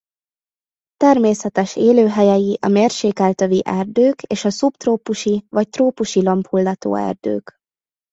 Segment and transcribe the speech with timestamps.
[0.97, 7.55] Természetes élőhelyei a mérsékelt övi erdők és a szubtrópusi vagy trópusi lombhullató erdők.